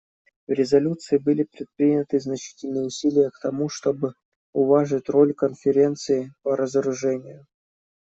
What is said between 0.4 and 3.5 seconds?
В резолюции были предприняты значительные усилия к